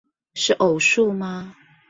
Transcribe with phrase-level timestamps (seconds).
[0.33, 1.55] 是偶數嗎